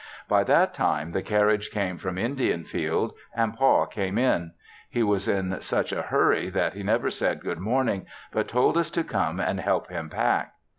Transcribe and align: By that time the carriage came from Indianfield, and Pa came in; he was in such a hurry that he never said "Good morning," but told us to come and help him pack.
By 0.27 0.43
that 0.45 0.73
time 0.73 1.11
the 1.11 1.21
carriage 1.21 1.69
came 1.69 1.99
from 1.99 2.15
Indianfield, 2.15 3.13
and 3.35 3.55
Pa 3.55 3.85
came 3.85 4.17
in; 4.17 4.53
he 4.89 5.03
was 5.03 5.27
in 5.27 5.61
such 5.61 5.91
a 5.91 6.01
hurry 6.01 6.49
that 6.49 6.73
he 6.73 6.81
never 6.81 7.11
said 7.11 7.39
"Good 7.41 7.59
morning," 7.59 8.07
but 8.31 8.47
told 8.47 8.77
us 8.79 8.89
to 8.89 9.03
come 9.03 9.39
and 9.39 9.59
help 9.59 9.91
him 9.91 10.09
pack. 10.09 10.55